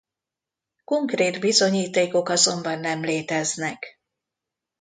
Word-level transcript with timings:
Konkrét 0.83 1.39
bizonyítékok 1.39 2.29
azonban 2.29 2.79
nem 2.79 3.01
léteznek. 3.03 4.01